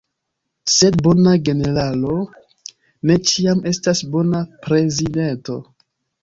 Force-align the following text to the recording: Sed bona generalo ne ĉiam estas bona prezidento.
Sed 0.75 0.95
bona 1.07 1.33
generalo 1.49 2.15
ne 3.11 3.19
ĉiam 3.33 3.61
estas 3.73 4.03
bona 4.17 4.41
prezidento. 4.65 5.61